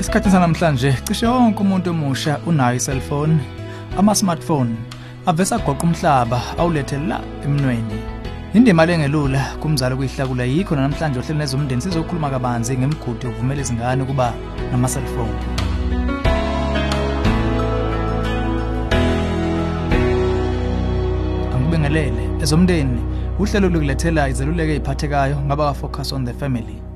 [0.00, 3.38] Esikhathini sanamhlanje cishe wonke umuntu omusha unayo iselfone,
[3.98, 4.70] ama-smartphone
[5.26, 7.98] avesa agoqa umhlaba awulethe la emnweni.
[8.54, 14.32] Indima lengelula kumzali kuyihlakula yikho namhlanje ohlelo nezomndeni sizokhuluma kabanzi ngemigudu yokuvumela izingane ukuba
[14.70, 15.36] nama-cellphone.
[21.54, 23.00] Angibingelele ezomndeni
[23.38, 26.89] uhlelo lokulethela izeluleko eziphathekayo ngaba ka focus on the family.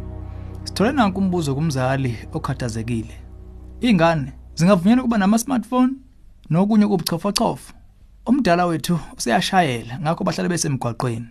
[0.75, 3.15] Sithole nanku umbuzo kumzali okhathazekile.
[3.81, 5.93] Ingane zingavunyelwa kuba nama-smartphone
[6.51, 7.73] nokunye kubuchophochopho.
[8.27, 11.27] Umdala wethu useyashayela ngakho bahlala besemgwaqweni.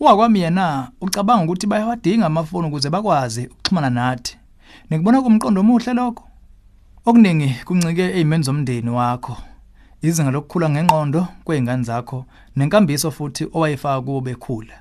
[0.00, 4.38] Wakwami yena ucabanga ukuthi bayawadinga amafoni ukuze bakwazi ukuxhumana nathi.
[4.90, 6.24] Nikubona kumqondo omuhle lokho?
[7.06, 9.36] Okuningi kuncike ezimeni zomndeni wakho.
[10.02, 14.74] Izinga lokukhula ngengqondo kweingane zakho nenkambiso futhi owayifaka kubo bekhula.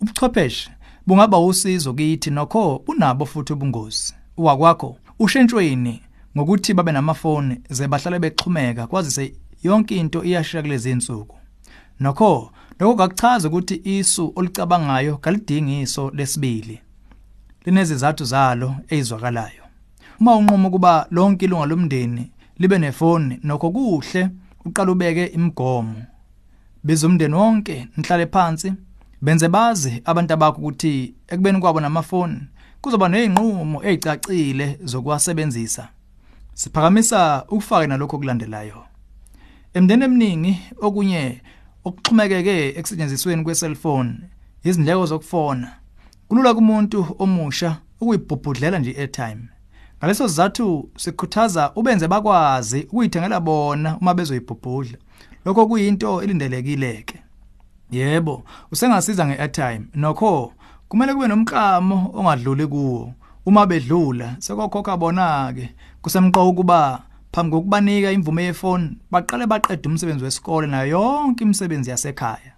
[0.00, 0.70] Ubuchwepheshe
[1.06, 4.14] bungaba usizo kithi nokho bunabo futhi ubungozi.
[4.36, 6.02] Wakwakho ushentshweni
[6.36, 11.36] ngokuthi babe namafoni ze bahlale bexhumeka kwazise yonke into iyashiya kulezi insuku.
[12.00, 16.80] Nokho lokho akuchaza ukuthi isu olicabangayo kalidingi iso lesibili.
[17.64, 19.62] Linezizathu zalo ezizwakalayo.
[20.20, 24.28] Uma unqoma kuba lonke ilunga lomndeni libe nefoni nokho kuhle
[24.64, 26.02] uqala ubeke imigomo.
[26.84, 28.72] Bezomndeni wonke nihlale phansi
[29.22, 32.40] benze bazi abantu abakho ukuthi ekubeni kwabo namafoni
[32.80, 35.88] kuzoba nezinqumo ezicacile zokuwasebenzisa.
[36.54, 38.84] Siphakamisa ukufaka nalokho kulandelayo.
[39.74, 41.40] Emndeni eminingi okunye
[41.84, 44.12] okuxhumekeke ekusentshenzisweni kweselfone
[44.64, 45.68] izindleko zokufona.
[46.28, 49.48] Kulula kumuntu omusha ukuyibhubhudlela nje airtime.
[49.98, 54.98] Ngaleso sizathu sikhuthaza ubenze bakwazi ukuyithengela bona uma bezoyibhubhudla.
[55.44, 57.15] Lokho kuyinto elindelekileke.
[57.90, 59.86] Yebo, usengasiza ngeairtime.
[59.94, 60.52] Nokho
[60.88, 63.12] kumele kube nomklamo ongadluli kuwo.
[63.46, 70.66] Uma bedlula sekokhokha bona ke kusemqoka ukuba phambi kokubanika imvume yefoni baqale baqede umsebenzi wesikole
[70.66, 72.52] nayo yonke imisebenzi yasekhaya.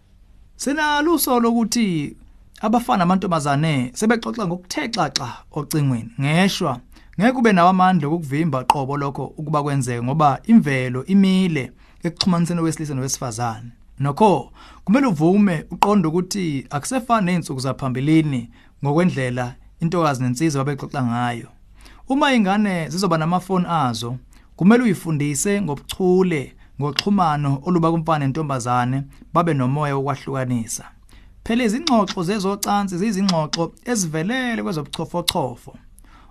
[0.57, 2.17] Senalo usolo ukuthi
[2.61, 6.11] abafana namantombazane sebexoxa ngokuthexaxa ocingweni.
[6.21, 6.81] Ngeshwa
[7.21, 11.73] ngeke kube nawo amandla okuvimba qobo lokho ukuba kwenzeke ngoba imvelo imile
[12.03, 13.71] ekuxhumaniseni wesilisa nowesifazane.
[14.01, 14.53] Nokho
[14.85, 18.51] kumele uvume uqonde ukuthi akusefani nezinsuku zaphambilini
[18.85, 21.49] ngokwendlela intokazi nensizwa babexoxa ngayo.
[22.09, 24.17] Uma ingane zizoba namafoni azo,
[24.57, 30.85] kumele uyifundise ngobuchule, ngoxhumano oluba kumfana nentombazane babe nomoya wokwahlukanisa.
[31.45, 35.77] Phela izingxoxo zezocansi zizingxoxo ezivelele kwezobuchophochopho.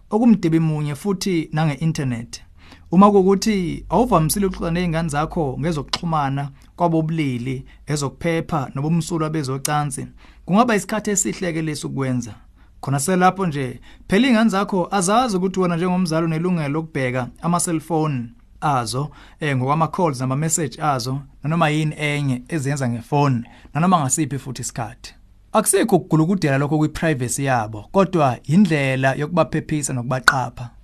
[0.10, 2.47] Okumdibi munye futhi nange-internet.
[2.92, 10.08] Uma kukuthi awuvamisile ukuxoxa nezingane zakho ngezokuxhumana kwabobulili, ezokuphepha nobumsulwa bezocansi,
[10.46, 12.34] kungaba isikhathi esihleke lesukwenza.
[12.82, 18.30] Khona selapho nje phela izingane zakho azazi ukuthi wena njengomzali unelungelo lokubheka ama-cellphone
[18.62, 19.10] azo
[19.40, 23.44] eh ngokwama calls nama message azo nanoma yini enye ezenza ngefoni
[23.74, 25.14] nanoma ngasiphi futhi isikhathi.
[25.52, 30.77] Akusikho ukugulukudela lokho kwi-privacy yabo, kodwa indlela yokubaphephisa nokubaqapha.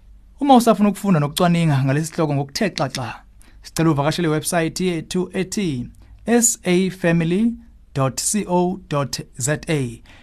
[0.43, 3.13] Uma usafuna ukufunda nokucwaninga ngalesi sihloko ngokuthexaxa,
[3.61, 5.89] sicela uvakashele iwebsite yethu ethi
[6.25, 7.57] safamily.co.za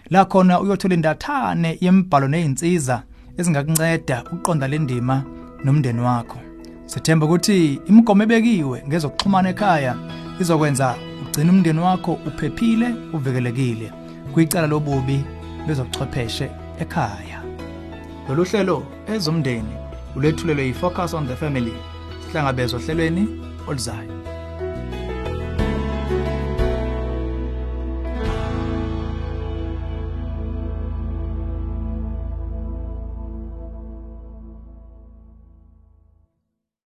[0.09, 3.03] la khona uyothola indathane yemibhalo nezinsiza
[3.37, 5.23] ezingakunceda ukuqonda le ndima
[5.63, 6.37] nomndeni wakho.
[6.85, 9.95] Sithemba ukuthi imigomo ebekiwe ngezokuxhumana ekhaya
[10.41, 13.91] izokwenza ugcina umndeni wakho uphephile, uvikelekile
[14.33, 15.25] kwicala lobubi
[15.67, 17.41] bezochwepheshe ekhaya.
[18.27, 18.83] Lolu hlelo
[19.13, 19.80] ezomndeni
[20.15, 21.73] ulethulelwe yi-Focus on the Family
[22.27, 23.27] sihlangabezwa ohlelweni
[23.67, 24.11] oluzayo